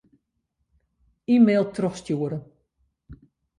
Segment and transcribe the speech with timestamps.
[1.35, 2.37] E-mail trochstjoere.